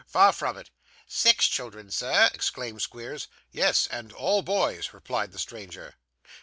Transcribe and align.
Far 0.07 0.33
from 0.33 0.57
it.' 0.57 0.71
'Six 1.07 1.47
children, 1.47 1.91
sir?' 1.91 2.31
exclaimed 2.33 2.81
Squeers. 2.81 3.27
'Yes, 3.51 3.85
and 3.91 4.11
all 4.13 4.41
boys,' 4.41 4.93
replied 4.93 5.31
the 5.31 5.37
stranger. 5.37 5.93